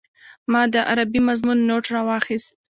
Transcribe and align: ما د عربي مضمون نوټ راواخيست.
ما 0.51 0.61
د 0.73 0.75
عربي 0.89 1.19
مضمون 1.27 1.59
نوټ 1.69 1.85
راواخيست. 1.95 2.49